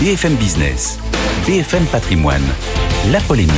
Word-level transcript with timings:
BFM 0.00 0.34
Business, 0.34 0.98
BFM 1.46 1.86
Patrimoine, 1.86 2.42
la 3.10 3.18
polémique. 3.20 3.54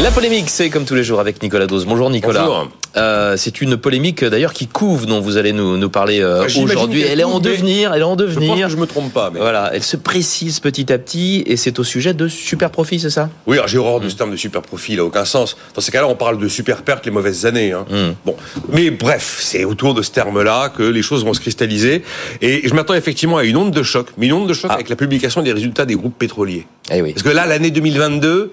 La 0.00 0.12
polémique, 0.12 0.48
c'est 0.48 0.70
comme 0.70 0.84
tous 0.84 0.94
les 0.94 1.02
jours 1.02 1.18
avec 1.18 1.42
Nicolas 1.42 1.66
Dose. 1.66 1.86
Bonjour 1.86 2.08
Nicolas. 2.08 2.44
Bonjour. 2.46 2.68
Euh, 2.96 3.36
c'est 3.36 3.60
une 3.60 3.76
polémique 3.76 4.24
d'ailleurs 4.24 4.52
qui 4.52 4.66
couvre, 4.66 5.06
dont 5.06 5.20
vous 5.20 5.36
allez 5.36 5.52
nous, 5.52 5.76
nous 5.76 5.90
parler 5.90 6.20
euh, 6.20 6.44
aujourd'hui. 6.44 7.02
Elle 7.02 7.20
est 7.20 7.24
en 7.24 7.38
devenir, 7.38 7.92
elle 7.94 8.00
est 8.00 8.04
en 8.04 8.16
Je 8.18 8.24
pense 8.24 8.34
devenir. 8.34 8.66
que 8.66 8.72
je 8.72 8.76
me 8.76 8.86
trompe 8.86 9.12
pas. 9.12 9.30
Mais... 9.32 9.38
Voilà, 9.38 9.70
elle 9.72 9.82
se 9.82 9.96
précise 9.96 10.58
petit 10.60 10.92
à 10.92 10.98
petit 10.98 11.44
et 11.46 11.56
c'est 11.56 11.78
au 11.78 11.84
sujet 11.84 12.14
de 12.14 12.26
super 12.26 12.70
profit, 12.70 12.98
c'est 12.98 13.10
ça? 13.10 13.30
Oui, 13.46 13.56
alors 13.56 13.68
j'ai 13.68 13.78
horreur 13.78 14.00
de 14.00 14.08
ce 14.08 14.16
terme 14.16 14.32
de 14.32 14.36
super 14.36 14.62
profit, 14.62 14.94
il 14.94 14.96
n'a 14.96 15.04
aucun 15.04 15.24
sens. 15.24 15.56
Dans 15.74 15.80
ces 15.80 15.92
cas-là, 15.92 16.08
on 16.08 16.16
parle 16.16 16.38
de 16.38 16.48
super 16.48 16.82
perte 16.82 17.04
les 17.06 17.12
mauvaises 17.12 17.46
années. 17.46 17.72
hein. 17.72 17.86
Mm. 17.90 18.14
Bon, 18.26 18.34
mais 18.72 18.90
bref, 18.90 19.38
c'est 19.40 19.64
autour 19.64 19.94
de 19.94 20.02
ce 20.02 20.10
terme-là 20.10 20.68
que 20.76 20.82
les 20.82 21.02
choses 21.02 21.24
vont 21.24 21.32
se 21.34 21.40
cristalliser. 21.40 22.02
Et 22.42 22.66
je 22.68 22.74
m'attends 22.74 22.94
effectivement 22.94 23.36
à 23.36 23.44
une 23.44 23.56
onde 23.56 23.70
de 23.72 23.82
choc, 23.84 24.08
mais 24.18 24.26
une 24.26 24.32
onde 24.32 24.48
de 24.48 24.54
choc 24.54 24.70
Ah. 24.72 24.74
avec 24.74 24.88
la 24.88 24.96
publication 24.96 25.42
des 25.42 25.52
résultats 25.52 25.86
des 25.86 25.94
groupes 25.94 26.18
pétroliers. 26.18 26.66
Eh 26.92 27.02
oui. 27.02 27.12
Parce 27.12 27.22
que 27.22 27.28
là, 27.28 27.46
l'année 27.46 27.70
2022, 27.70 28.50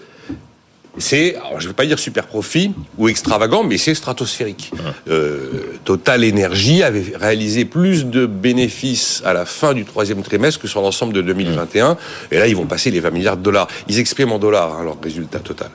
c'est, 0.98 1.36
je 1.58 1.64
ne 1.64 1.68
veux 1.70 1.74
pas 1.74 1.86
dire 1.86 2.00
super 2.00 2.26
profit 2.28 2.72
ou 2.98 3.08
extravagant, 3.08 3.64
mais 3.64 3.78
c'est 3.78 3.96
stratosphérique. 3.96 4.72
Euh, 5.10 5.78
Total 5.86 6.24
Energy 6.28 6.84
avait 6.84 7.14
réalisé 7.16 7.66
plus 7.66 8.06
de 8.06 8.26
bénéfices 8.26 9.22
à 9.26 9.34
la 9.34 9.46
fin 9.46 9.74
du 9.74 9.86
troisième 9.86 10.22
trimestre 10.24 10.60
que 10.60 10.68
sur 10.68 10.82
l'ensemble 10.82 11.14
de 11.14 11.22
2021. 11.22 11.98
Et 12.32 12.40
là, 12.40 12.48
ils 12.48 12.56
vont 12.56 12.66
passer 12.66 12.92
les 12.92 13.00
20 13.00 13.12
milliards 13.12 13.38
de 13.38 13.44
dollars. 13.44 13.68
Ils 13.88 14.00
expriment 14.00 14.34
en 14.34 14.40
dollars 14.40 14.76
hein, 14.78 14.84
leur 14.84 14.98
résultat 15.02 15.40
total. 15.40 15.70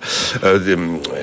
Euh, 0.45 0.77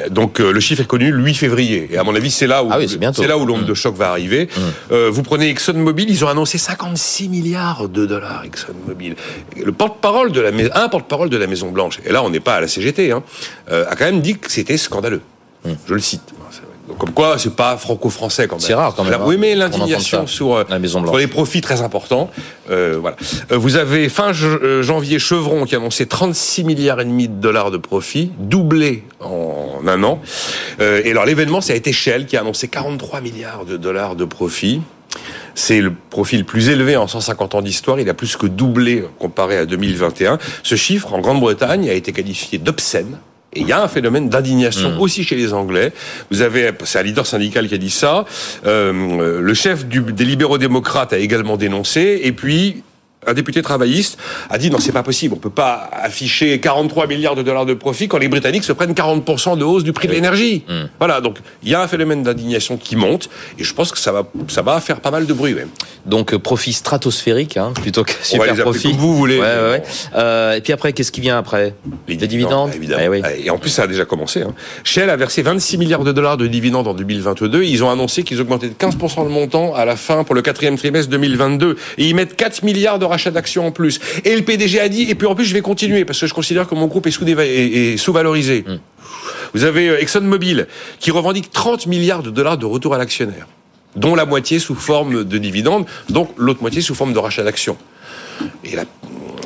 donc 0.10 0.40
euh, 0.40 0.52
le 0.52 0.60
chiffre 0.60 0.82
est 0.82 0.88
connu 0.88 1.12
le 1.12 1.24
8 1.24 1.34
février. 1.36 1.90
Et 1.92 1.98
à 1.98 2.04
mon 2.04 2.16
avis, 2.16 2.32
c'est 2.32 2.48
là 2.48 2.64
où 2.64 2.70
Ah 2.72 2.78
oui, 2.80 2.88
c'est 2.88 2.98
bientôt. 2.98 3.22
c'est 3.22 3.28
là 3.28 3.38
où 3.38 3.46
l'onde 3.46 3.66
de 3.66 3.74
choc 3.74 3.96
va 3.96 4.10
arriver. 4.10 4.50
Euh, 4.92 5.10
vous 5.12 5.24
prenez 5.24 5.50
ExxonMobil, 5.50 6.10
ils 6.10 6.24
ont 6.26 6.30
annoncé 6.30 6.58
56 6.58 7.30
milliards 7.30 7.90
de 7.90 8.06
dollars. 8.06 8.44
ExxonMobil, 8.46 9.16
le 9.64 9.72
porte-parole 9.72 10.32
de 10.32 10.42
la 10.42 10.50
un 10.74 10.90
porte-parole 10.90 11.30
de 11.30 11.38
la 11.38 11.48
Maison 11.48 11.72
Blanche. 11.72 12.00
Et 12.06 12.12
là, 12.12 12.24
on 12.24 12.30
n'est 12.30 12.40
pas 12.40 12.56
à 12.56 12.62
la 12.62 12.68
CGT. 12.68 13.12
Hein, 13.12 13.24
a 13.90 13.96
quand 13.96 14.06
même 14.06 14.22
dit 14.22 14.38
que 14.38 14.52
c'était 14.52 14.78
scandaleux. 14.78 15.22
Je 15.88 15.94
le 15.94 16.00
cite. 16.00 16.22
Donc, 16.88 16.98
Comme 16.98 17.12
quoi, 17.12 17.38
c'est 17.38 17.56
pas 17.56 17.78
franco-français 17.78 18.48
quand 18.48 18.56
même. 18.56 18.66
C'est 18.66 18.74
rare, 18.74 18.96
quand 18.96 19.04
même, 19.04 19.12
La- 19.12 19.20
hein, 19.20 19.24
oui, 19.28 19.38
mais 19.38 19.54
l'indignation 19.54 20.26
sur, 20.26 20.56
euh, 20.56 20.64
La 20.70 20.80
Maison 20.80 21.02
Blanche. 21.02 21.12
sur 21.12 21.20
les 21.20 21.28
profits 21.28 21.62
très 21.62 21.82
importants. 21.82 22.32
Euh, 22.72 22.98
voilà. 23.00 23.16
Euh, 23.52 23.58
vous 23.58 23.76
avez 23.76 24.10
fin 24.10 24.32
janvier 24.34 25.20
Chevron 25.20 25.66
qui 25.66 25.76
a 25.76 25.78
annoncé 25.78 26.08
36 26.08 26.64
milliards 26.64 27.00
et 27.00 27.06
demi 27.06 27.28
de 27.28 27.36
dollars 27.36 27.70
de 27.70 27.78
profits, 27.78 28.32
doublé 28.40 29.04
en 29.20 29.82
un 29.86 30.04
an. 30.04 30.20
Euh, 30.80 31.02
et 31.06 31.12
alors 31.12 31.26
l'événement, 31.26 31.62
ça 31.62 31.74
a 31.74 31.76
été 31.76 31.92
Shell 31.94 32.26
qui 32.26 32.38
a 32.38 32.42
annoncé 32.42 32.68
43 32.70 33.22
milliards 33.22 33.66
de 33.66 33.78
dollars 33.78 34.16
de 34.16 34.26
profits. 34.26 34.82
C'est 35.54 35.82
le 35.82 35.94
profit 36.10 36.38
le 36.38 36.44
plus 36.44 36.70
élevé 36.70 36.96
en 36.98 37.08
150 37.08 37.54
ans 37.54 37.62
d'histoire. 37.62 38.00
Il 38.00 38.10
a 38.10 38.14
plus 38.16 38.36
que 38.36 38.48
doublé 38.48 39.04
comparé 39.20 39.58
à 39.58 39.66
2021. 39.68 40.40
Ce 40.64 40.74
chiffre, 40.76 41.14
en 41.14 41.20
Grande-Bretagne, 41.20 41.88
a 41.90 41.94
été 41.94 42.14
qualifié 42.14 42.58
d'obscène. 42.58 43.20
Et 43.54 43.62
il 43.62 43.68
y 43.68 43.72
a 43.72 43.82
un 43.82 43.88
phénomène 43.88 44.30
d'indignation 44.30 45.00
aussi 45.00 45.24
chez 45.24 45.36
les 45.36 45.54
Anglais. 45.54 45.92
Vous 46.30 46.42
avez, 46.42 46.72
c'est 46.84 47.00
un 47.00 47.04
leader 47.04 47.26
syndical 47.26 47.68
qui 47.68 47.74
a 47.74 47.78
dit 47.80 47.90
ça. 47.90 48.26
Euh, 48.66 49.42
le 49.42 49.54
chef 49.56 49.86
du, 49.88 50.02
des 50.02 50.26
libéraux-démocrates 50.26 51.14
a 51.14 51.18
également 51.18 51.58
dénoncé. 51.58 52.22
Et 52.24 52.32
puis, 52.32 52.84
un 53.28 53.34
député 53.34 53.62
travailliste 53.62 54.18
a 54.50 54.58
dit 54.58 54.70
non, 54.72 54.80
c'est 54.80 54.92
pas 54.94 55.04
possible. 55.04 55.34
On 55.36 55.40
peut 55.40 55.50
pas 55.50 55.90
afficher 55.92 56.60
43 56.60 57.06
milliards 57.08 57.36
de 57.36 57.42
dollars 57.44 57.66
de 57.66 57.74
profit 57.74 58.08
quand 58.08 58.18
les 58.18 58.30
Britanniques 58.30 58.64
se 58.64 58.72
prennent 58.72 58.94
40% 58.94 59.58
de 59.58 59.64
hausse 59.64 59.84
du 59.84 59.92
prix 59.94 60.08
de 60.08 60.14
l'énergie. 60.14 60.64
Voilà. 61.00 61.20
Donc, 61.22 61.38
il 61.64 61.70
y 61.70 61.76
a 61.76 61.82
un 61.82 61.88
phénomène 61.88 62.24
d'indignation 62.24 62.78
qui 62.78 62.96
monte. 62.96 63.30
Et 63.60 63.64
je 63.64 63.74
pense 63.74 63.92
que 63.92 63.98
ça 63.98 64.12
va, 64.12 64.24
ça 64.48 64.62
va 64.62 64.80
faire 64.80 65.02
pas 65.02 65.12
mal 65.12 65.26
de 65.26 65.34
bruit, 65.34 65.54
même. 65.54 65.70
Donc 66.06 66.34
euh, 66.34 66.40
profit 66.40 66.72
stratosphérique 66.74 67.58
hein, 67.58 67.74
plutôt 67.82 68.04
que 68.04 68.14
super 68.24 68.56
profit. 68.56 68.90
comme 68.92 68.98
vous 69.00 69.16
voulez. 69.16 69.38
Ouais, 69.40 69.46
ouais, 69.46 69.70
ouais. 69.72 69.84
Euh, 70.16 70.54
et 70.54 70.62
puis 70.62 70.72
après, 70.74 70.94
qu'est-ce 70.94 71.12
qui 71.12 71.22
vient 71.22 71.38
après? 71.38 71.76
Les 72.08 72.16
dividendes. 72.16 72.72
évidemment. 72.74 73.02
Eh 73.04 73.10
oui. 73.10 73.22
Et 73.44 73.50
en 73.50 73.58
plus, 73.58 73.70
ça 73.70 73.84
a 73.84 73.88
déjà 73.88 74.06
commencé. 74.06 74.42
hein. 74.42 74.54
Shell 74.84 75.10
a 75.10 75.18
versé 75.18 75.42
26 75.42 75.78
milliards 75.78 76.04
de 76.06 76.12
dollars 76.14 76.38
de 76.38 76.48
dividendes 76.48 76.88
en 76.88 76.94
2022. 76.94 77.64
Ils 77.64 77.84
ont 77.84 77.90
annoncé 77.92 78.24
qu'ils 78.24 78.40
augmentaient 78.40 78.70
de 78.70 78.74
15% 78.74 79.24
le 79.24 79.30
montant 79.30 79.76
à 79.76 79.84
la 79.86 79.96
fin 79.98 80.24
pour 80.24 80.36
le 80.36 80.42
quatrième 80.42 80.78
trimestre 80.78 81.10
2022. 81.12 81.76
Et 81.98 82.06
ils 82.08 82.16
mettent 82.16 82.36
4 82.38 82.64
milliards 82.64 82.98
de 82.98 83.06
rachats 83.10 83.32
d'actions 83.32 83.68
en 83.68 83.72
plus. 83.72 84.00
Et 84.24 84.36
le 84.36 84.44
PDG 84.44 84.80
a 84.80 84.90
dit, 84.90 85.10
et 85.10 85.16
puis 85.16 85.28
en 85.28 85.36
plus, 85.36 85.46
je 85.46 85.54
vais 85.54 85.62
continuer 85.62 86.06
parce 86.06 86.20
que 86.20 86.28
je 86.28 86.34
considère 86.34 86.68
que 86.68 86.76
mon 86.76 86.88
groupe 86.88 87.08
est 87.08 87.98
sous-valorisé. 87.98 88.64
Hmm. 88.68 88.78
Vous 89.54 89.64
avez 89.64 89.90
euh, 89.90 90.02
ExxonMobil 90.02 90.68
qui 91.00 91.12
revendique 91.12 91.52
30 91.52 91.88
milliards 91.88 92.24
de 92.24 92.30
dollars 92.30 92.58
de 92.58 92.66
retour 92.66 92.94
à 92.94 92.98
l'actionnaire, 92.98 93.48
dont 93.96 94.16
la 94.16 94.26
moitié 94.26 94.60
sous 94.60 94.76
forme 94.76 95.24
de 95.24 95.38
dividendes, 95.38 95.86
donc 96.10 96.30
l'autre 96.38 96.62
moitié 96.62 96.82
sous 96.82 96.96
forme 96.96 97.14
de 97.14 97.20
rachat 97.20 97.44
d'actions. 97.44 97.78
Et 98.64 98.76
la, 98.76 98.86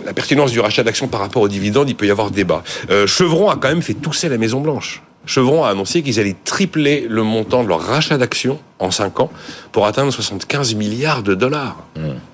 la 0.06 0.14
pertinence 0.14 0.52
du 0.52 0.60
rachat 0.60 0.84
d'actions 0.84 1.08
par 1.08 1.22
rapport 1.22 1.42
aux 1.42 1.48
dividendes, 1.48 1.90
il 1.90 1.96
peut 1.96 2.06
y 2.06 2.12
avoir 2.12 2.32
débat. 2.32 2.64
Euh, 2.90 3.08
Chevron 3.08 3.50
a 3.50 3.56
quand 3.56 3.70
même 3.70 3.82
fait 3.82 3.94
tousser 3.94 4.30
la 4.30 4.38
Maison 4.38 4.62
Blanche. 4.62 5.02
Chevron 5.26 5.64
a 5.64 5.70
annoncé 5.70 6.02
qu'ils 6.02 6.20
allaient 6.20 6.36
tripler 6.44 7.06
le 7.10 7.24
montant 7.24 7.64
de 7.64 7.70
leur 7.70 7.82
rachat 7.82 8.18
d'actions 8.18 8.60
en 8.80 8.92
5 8.92 9.22
ans 9.22 9.32
pour 9.72 9.88
atteindre 9.88 10.12
75 10.12 10.76
milliards 10.76 11.24
de 11.24 11.34
dollars. 11.34 11.78
Il 11.96 12.33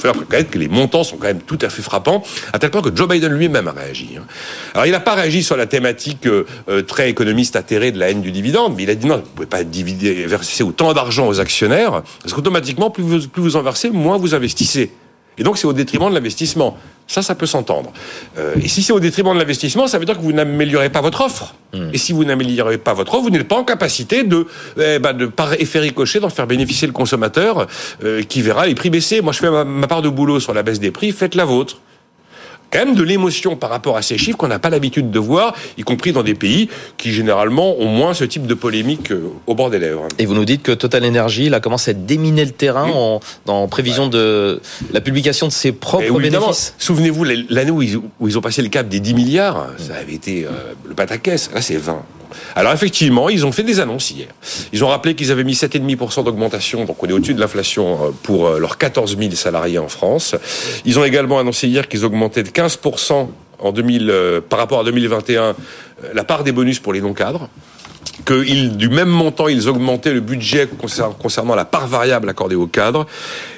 faut 0.00 0.12
reconnaître 0.12 0.50
que 0.50 0.58
les 0.58 0.68
montants 0.68 1.04
sont 1.04 1.16
quand 1.16 1.26
même 1.26 1.42
tout 1.42 1.58
à 1.62 1.68
fait 1.68 1.82
frappants, 1.82 2.22
à 2.52 2.58
tel 2.58 2.70
point 2.70 2.82
que 2.82 2.94
Joe 2.94 3.08
Biden 3.08 3.32
lui-même 3.32 3.68
a 3.68 3.72
réagi. 3.72 4.10
hein. 4.18 4.24
Alors 4.74 4.86
il 4.86 4.92
n'a 4.92 5.00
pas 5.00 5.14
réagi 5.14 5.42
sur 5.42 5.56
la 5.56 5.66
thématique 5.66 6.26
euh, 6.26 6.44
euh, 6.68 6.82
très 6.82 7.10
économiste 7.10 7.56
atterrée 7.56 7.92
de 7.92 7.98
la 7.98 8.10
haine 8.10 8.22
du 8.22 8.32
dividende, 8.32 8.74
mais 8.76 8.84
il 8.84 8.90
a 8.90 8.94
dit 8.94 9.06
non, 9.06 9.16
vous 9.16 9.22
ne 9.22 9.46
pouvez 9.46 9.46
pas 9.46 9.62
verser 10.26 10.62
autant 10.64 10.92
d'argent 10.92 11.28
aux 11.28 11.40
actionnaires, 11.40 12.02
parce 12.22 12.32
qu'automatiquement, 12.32 12.90
plus 12.90 13.02
vous, 13.02 13.28
plus 13.28 13.42
vous 13.42 13.56
en 13.56 13.62
versez, 13.62 13.90
moins 13.90 14.16
vous 14.18 14.34
investissez. 14.34 14.92
Et 15.38 15.42
donc 15.42 15.58
c'est 15.58 15.66
au 15.66 15.72
détriment 15.72 16.08
de 16.10 16.14
l'investissement. 16.14 16.76
Ça, 17.10 17.22
ça 17.22 17.34
peut 17.34 17.46
s'entendre. 17.46 17.92
Euh, 18.38 18.54
et 18.62 18.68
si 18.68 18.84
c'est 18.84 18.92
au 18.92 19.00
détriment 19.00 19.34
de 19.34 19.40
l'investissement, 19.40 19.88
ça 19.88 19.98
veut 19.98 20.04
dire 20.04 20.16
que 20.16 20.22
vous 20.22 20.32
n'améliorez 20.32 20.90
pas 20.90 21.00
votre 21.00 21.22
offre. 21.22 21.56
Et 21.92 21.98
si 21.98 22.12
vous 22.12 22.24
n'améliorez 22.24 22.78
pas 22.78 22.94
votre 22.94 23.14
offre, 23.14 23.24
vous 23.24 23.30
n'êtes 23.30 23.48
pas 23.48 23.56
en 23.56 23.64
capacité 23.64 24.22
de, 24.22 24.46
eh 24.76 25.00
ben, 25.00 25.12
de 25.12 25.26
par 25.26 25.54
effet 25.54 25.80
ricochet, 25.80 26.20
d'en 26.20 26.28
faire 26.28 26.46
bénéficier 26.46 26.86
le 26.86 26.92
consommateur 26.92 27.66
euh, 28.04 28.22
qui 28.22 28.42
verra 28.42 28.68
les 28.68 28.76
prix 28.76 28.90
baisser. 28.90 29.22
Moi, 29.22 29.32
je 29.32 29.40
fais 29.40 29.50
ma, 29.50 29.64
ma 29.64 29.88
part 29.88 30.02
de 30.02 30.08
boulot 30.08 30.38
sur 30.38 30.54
la 30.54 30.62
baisse 30.62 30.78
des 30.78 30.92
prix, 30.92 31.10
faites 31.10 31.34
la 31.34 31.44
vôtre 31.44 31.78
quand 32.70 32.84
même 32.84 32.94
de 32.94 33.02
l'émotion 33.02 33.56
par 33.56 33.70
rapport 33.70 33.96
à 33.96 34.02
ces 34.02 34.18
chiffres 34.18 34.36
qu'on 34.36 34.48
n'a 34.48 34.58
pas 34.58 34.70
l'habitude 34.70 35.10
de 35.10 35.18
voir, 35.18 35.54
y 35.76 35.82
compris 35.82 36.12
dans 36.12 36.22
des 36.22 36.34
pays 36.34 36.68
qui 36.96 37.12
généralement 37.12 37.78
ont 37.78 37.86
moins 37.86 38.14
ce 38.14 38.24
type 38.24 38.46
de 38.46 38.54
polémique 38.54 39.10
euh, 39.12 39.28
au 39.46 39.54
bord 39.54 39.70
des 39.70 39.78
lèvres. 39.78 40.06
Et 40.18 40.26
vous 40.26 40.34
nous 40.34 40.44
dites 40.44 40.62
que 40.62 40.72
Total 40.72 41.04
Energy 41.04 41.48
là, 41.48 41.60
commence 41.60 41.88
à 41.88 41.92
déminer 41.92 42.44
le 42.44 42.52
terrain 42.52 42.88
en, 42.90 43.20
en 43.46 43.68
prévision 43.68 44.08
de 44.08 44.60
la 44.92 45.00
publication 45.00 45.46
de 45.46 45.52
ses 45.52 45.72
propres 45.72 46.10
oui, 46.10 46.22
bénéfices. 46.22 46.74
Souvenez-vous, 46.78 47.24
l'année 47.24 47.70
où 47.70 47.82
ils, 47.82 47.96
où 47.96 48.28
ils 48.28 48.38
ont 48.38 48.42
passé 48.42 48.62
le 48.62 48.68
cap 48.68 48.88
des 48.88 49.00
10 49.00 49.14
milliards, 49.14 49.66
ça 49.78 49.96
avait 49.96 50.14
été 50.14 50.44
euh, 50.44 50.50
le 50.88 50.94
pataquès. 50.94 51.50
Là, 51.52 51.60
c'est 51.60 51.76
20. 51.76 52.02
Alors 52.56 52.72
effectivement, 52.72 53.28
ils 53.28 53.46
ont 53.46 53.52
fait 53.52 53.62
des 53.62 53.80
annonces 53.80 54.10
hier. 54.10 54.28
Ils 54.72 54.84
ont 54.84 54.88
rappelé 54.88 55.14
qu'ils 55.14 55.30
avaient 55.30 55.44
mis 55.44 55.54
7,5% 55.54 56.24
d'augmentation, 56.24 56.84
donc 56.84 57.02
on 57.02 57.06
est 57.06 57.12
au-dessus 57.12 57.34
de 57.34 57.40
l'inflation 57.40 58.06
euh, 58.06 58.10
pour 58.22 58.46
euh, 58.46 58.58
leurs 58.58 58.78
14 58.78 59.16
000 59.16 59.32
salariés 59.32 59.78
en 59.78 59.88
France. 59.88 60.34
Ils 60.84 60.98
ont 60.98 61.04
également 61.04 61.38
annoncé 61.38 61.68
hier 61.68 61.88
qu'ils 61.88 62.04
augmentaient 62.04 62.42
de 62.42 62.50
15% 62.50 63.28
en 63.60 63.72
2000, 63.72 64.10
euh, 64.10 64.40
par 64.40 64.58
rapport 64.58 64.80
à 64.80 64.84
2021 64.84 65.42
euh, 65.42 65.52
la 66.14 66.24
part 66.24 66.44
des 66.44 66.52
bonus 66.52 66.78
pour 66.80 66.92
les 66.92 67.00
non-cadres 67.00 67.48
que 68.24 68.68
du 68.74 68.88
même 68.88 69.08
montant, 69.08 69.48
ils 69.48 69.68
augmentaient 69.68 70.12
le 70.12 70.20
budget 70.20 70.68
concernant, 70.78 71.14
concernant 71.14 71.54
la 71.54 71.64
part 71.64 71.86
variable 71.86 72.28
accordée 72.28 72.54
aux 72.54 72.66
cadres 72.66 73.06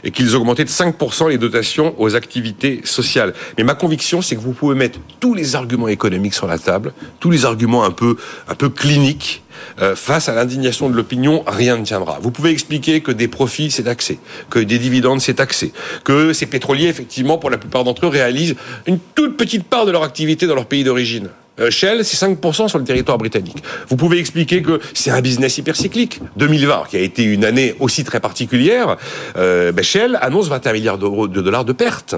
et 0.04 0.10
qu'ils 0.10 0.34
augmentaient 0.36 0.64
de 0.64 0.70
5% 0.70 1.28
les 1.28 1.38
dotations 1.38 1.94
aux 1.98 2.14
activités 2.14 2.80
sociales. 2.84 3.34
Mais 3.58 3.64
ma 3.64 3.74
conviction, 3.74 4.22
c'est 4.22 4.36
que 4.36 4.40
vous 4.40 4.52
pouvez 4.52 4.74
mettre 4.74 4.98
tous 5.20 5.34
les 5.34 5.56
arguments 5.56 5.88
économiques 5.88 6.34
sur 6.34 6.46
la 6.46 6.58
table, 6.58 6.92
tous 7.20 7.30
les 7.30 7.44
arguments 7.44 7.84
un 7.84 7.90
peu, 7.90 8.16
un 8.48 8.54
peu 8.54 8.68
cliniques, 8.68 9.42
euh, 9.80 9.94
face 9.94 10.28
à 10.28 10.34
l'indignation 10.34 10.90
de 10.90 10.96
l'opinion, 10.96 11.44
rien 11.46 11.76
ne 11.76 11.84
tiendra. 11.84 12.18
Vous 12.20 12.30
pouvez 12.30 12.50
expliquer 12.50 13.00
que 13.00 13.12
des 13.12 13.28
profits, 13.28 13.70
c'est 13.70 13.84
taxé, 13.84 14.18
que 14.50 14.58
des 14.58 14.78
dividendes, 14.78 15.20
c'est 15.20 15.34
taxé, 15.34 15.72
que 16.04 16.32
ces 16.32 16.46
pétroliers, 16.46 16.88
effectivement, 16.88 17.38
pour 17.38 17.50
la 17.50 17.58
plupart 17.58 17.84
d'entre 17.84 18.06
eux, 18.06 18.08
réalisent 18.08 18.56
une 18.86 18.98
toute 19.14 19.36
petite 19.36 19.64
part 19.64 19.86
de 19.86 19.92
leur 19.92 20.02
activité 20.02 20.46
dans 20.46 20.54
leur 20.54 20.66
pays 20.66 20.84
d'origine. 20.84 21.28
Euh, 21.62 21.70
Shell, 21.70 22.04
c'est 22.04 22.26
5% 22.26 22.68
sur 22.68 22.78
le 22.78 22.84
territoire 22.84 23.18
britannique. 23.18 23.62
Vous 23.88 23.96
pouvez 23.96 24.18
expliquer 24.18 24.62
que 24.62 24.80
c'est 24.94 25.10
un 25.10 25.20
business 25.20 25.58
hypercyclique. 25.58 26.20
2020, 26.36 26.84
qui 26.90 26.96
a 26.96 27.00
été 27.00 27.22
une 27.22 27.44
année 27.44 27.74
aussi 27.80 28.04
très 28.04 28.20
particulière, 28.20 28.96
euh, 29.36 29.72
ben 29.72 29.84
Shell 29.84 30.18
annonce 30.20 30.48
21 30.48 30.72
milliards 30.72 30.98
de 30.98 31.40
dollars 31.40 31.64
de 31.64 31.72
pertes. 31.72 32.16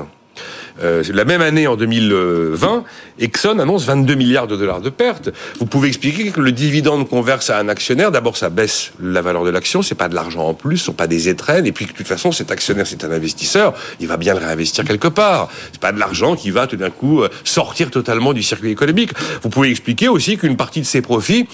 Euh, 0.83 1.05
la 1.13 1.25
même 1.25 1.41
année, 1.41 1.67
en 1.67 1.77
2020, 1.77 2.85
Exxon 3.21 3.59
annonce 3.59 3.85
22 3.85 4.15
milliards 4.15 4.47
de 4.47 4.57
dollars 4.57 4.81
de 4.81 4.91
pertes. 4.91 5.31
Vous 5.61 5.67
pouvez 5.67 5.89
expliquer 5.89 6.31
que 6.31 6.41
le 6.41 6.53
dividende 6.53 7.09
qu'on 7.09 7.23
verse 7.23 7.51
à 7.51 7.59
un 7.59 7.69
actionnaire, 7.69 8.11
d'abord, 8.11 8.37
ça 8.37 8.51
baisse 8.51 8.93
la 9.01 9.23
valeur 9.23 9.45
de 9.45 9.51
l'action, 9.51 9.83
c'est 9.83 9.95
pas 9.95 10.09
de 10.09 10.15
l'argent 10.15 10.49
en 10.49 10.55
plus, 10.55 10.79
ce 10.79 10.87
sont 10.87 10.93
pas 10.93 11.07
des 11.07 11.29
étrennes, 11.29 11.67
et 11.67 11.73
puis 11.73 11.87
de 11.87 11.93
toute 11.93 12.07
façon, 12.07 12.33
cet 12.33 12.51
actionnaire, 12.51 12.87
c'est 12.87 13.05
un 13.05 13.13
investisseur, 13.13 13.75
il 14.01 14.09
va 14.09 14.17
bien 14.17 14.35
le 14.35 14.41
réinvestir 14.41 14.85
quelque 14.85 15.09
part. 15.09 15.49
C'est 15.73 15.81
pas 15.81 15.93
de 15.93 15.99
l'argent 15.99 16.35
qui 16.35 16.51
va 16.51 16.67
tout 16.67 16.77
d'un 16.77 16.91
coup 16.91 17.23
euh, 17.23 17.29
sortir 17.45 17.91
totalement 17.91 18.33
du 18.33 18.43
circuit 18.43 18.71
économique. 18.71 19.13
Vous 19.43 19.51
pouvez 19.51 19.71
expliquer 19.71 20.09
aussi 20.09 20.37
qu'une 20.37 20.57
partie 20.57 20.81
de 20.81 20.87
ses 20.87 21.03
profits 21.03 21.47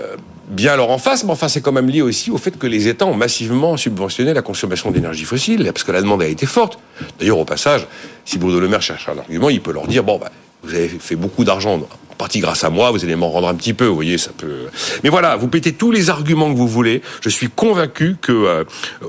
euh, 0.00 0.16
bien 0.52 0.72
alors 0.72 0.90
en 0.90 0.98
face, 0.98 1.24
mais 1.24 1.30
enfin 1.32 1.48
c'est 1.48 1.60
quand 1.60 1.72
même 1.72 1.88
lié 1.88 2.02
aussi 2.02 2.30
au 2.30 2.38
fait 2.38 2.56
que 2.58 2.66
les 2.66 2.86
États 2.88 3.06
ont 3.06 3.14
massivement 3.14 3.76
subventionné 3.76 4.32
la 4.34 4.42
consommation 4.42 4.90
d'énergie 4.90 5.24
fossile, 5.24 5.64
parce 5.72 5.84
que 5.84 5.92
la 5.92 6.00
demande 6.00 6.22
a 6.22 6.26
été 6.26 6.46
forte. 6.46 6.78
D'ailleurs, 7.18 7.38
au 7.38 7.44
passage, 7.44 7.86
si 8.24 8.38
Bruno 8.38 8.60
Le 8.60 8.68
Maire 8.68 8.82
cherche 8.82 9.08
un 9.08 9.18
argument, 9.18 9.50
il 9.50 9.60
peut 9.60 9.72
leur 9.72 9.86
dire 9.88 10.04
bon, 10.04 10.18
bah, 10.18 10.30
vous 10.62 10.74
avez 10.74 10.88
fait 10.88 11.16
beaucoup 11.16 11.44
d'argent, 11.44 11.74
en 11.74 12.14
partie 12.14 12.38
grâce 12.38 12.62
à 12.62 12.70
moi, 12.70 12.92
vous 12.92 13.02
allez 13.02 13.16
m'en 13.16 13.30
rendre 13.30 13.48
un 13.48 13.54
petit 13.54 13.74
peu, 13.74 13.86
vous 13.86 13.96
voyez, 13.96 14.16
ça 14.16 14.30
peut. 14.36 14.66
Mais 15.02 15.10
voilà, 15.10 15.34
vous 15.34 15.48
pétez 15.48 15.72
tous 15.72 15.90
les 15.90 16.08
arguments 16.08 16.52
que 16.52 16.56
vous 16.56 16.68
voulez. 16.68 17.02
Je 17.20 17.28
suis 17.28 17.48
convaincu 17.48 18.16
que 18.20 18.30
euh, 18.30 18.64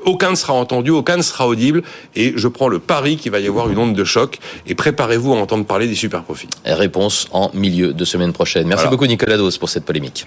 aucun 0.05 0.31
ne 0.31 0.35
sera 0.35 0.53
entendu, 0.53 0.89
aucun 0.89 1.17
ne 1.17 1.21
sera 1.21 1.47
audible, 1.47 1.83
et 2.15 2.33
je 2.35 2.47
prends 2.47 2.69
le 2.69 2.79
pari 2.79 3.17
qu'il 3.17 3.31
va 3.31 3.39
y 3.39 3.47
avoir 3.47 3.69
une 3.69 3.77
onde 3.77 3.93
de 3.93 4.03
choc. 4.03 4.39
Et 4.65 4.73
préparez-vous 4.73 5.31
à 5.33 5.37
entendre 5.37 5.65
parler 5.65 5.85
des 5.87 5.93
super 5.95 6.23
profits. 6.23 6.47
Réponse 6.65 7.27
en 7.31 7.51
milieu 7.53 7.93
de 7.93 8.05
semaine 8.05 8.33
prochaine. 8.33 8.65
Merci 8.67 8.85
Voilà. 8.85 8.91
beaucoup 8.91 9.05
Nicolas 9.05 9.37
Dos 9.37 9.51
pour 9.59 9.69
cette 9.69 9.85
polémique. 9.85 10.25